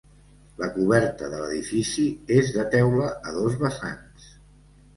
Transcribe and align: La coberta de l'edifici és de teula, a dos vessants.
La 0.61 0.69
coberta 0.77 1.29
de 1.33 1.41
l'edifici 1.41 2.07
és 2.39 2.51
de 2.57 2.67
teula, 2.73 3.13
a 3.29 3.37
dos 3.39 3.61
vessants. 3.63 4.29